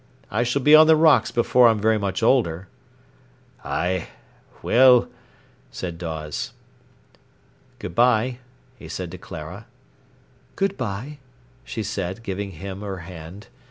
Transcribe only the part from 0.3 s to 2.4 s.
"I s'll be on the rocks before I'm very much